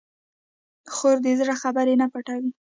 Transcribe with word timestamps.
خور 0.93 1.17
د 1.25 1.27
زړه 1.39 1.55
خبرې 1.61 1.95
نه 2.01 2.05
پټوي. 2.11 2.51